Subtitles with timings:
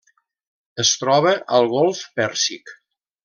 [0.83, 2.73] Es troba al golf Pèrsic.